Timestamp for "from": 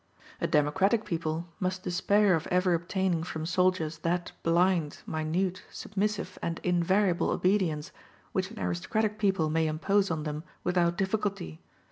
3.21-3.45